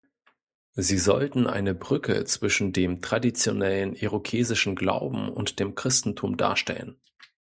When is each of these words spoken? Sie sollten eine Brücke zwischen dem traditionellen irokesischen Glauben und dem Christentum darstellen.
Sie 0.73 0.97
sollten 0.97 1.45
eine 1.45 1.75
Brücke 1.75 2.25
zwischen 2.25 2.73
dem 2.73 3.03
traditionellen 3.03 3.93
irokesischen 3.93 4.75
Glauben 4.75 5.29
und 5.29 5.59
dem 5.59 5.75
Christentum 5.75 6.37
darstellen. 6.37 6.97